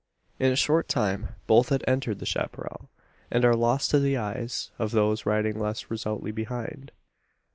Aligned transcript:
In 0.39 0.51
a 0.51 0.55
short 0.55 0.87
time 0.87 1.35
both 1.45 1.69
have 1.69 1.83
entered 1.85 2.17
the 2.17 2.25
chapparal, 2.25 2.89
and 3.29 3.45
are 3.45 3.55
lost 3.55 3.91
to 3.91 3.99
the 3.99 4.17
eyes 4.17 4.71
of 4.79 4.89
those 4.89 5.27
riding 5.27 5.59
less 5.59 5.91
resolutely 5.91 6.31
behind. 6.31 6.91